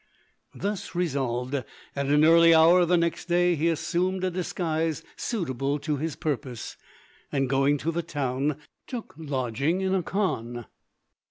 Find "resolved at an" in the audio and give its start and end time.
0.95-2.25